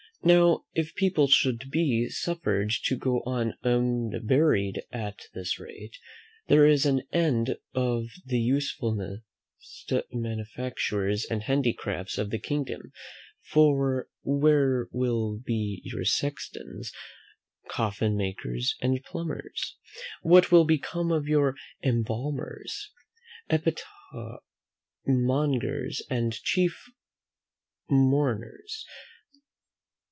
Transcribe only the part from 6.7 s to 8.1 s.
an end of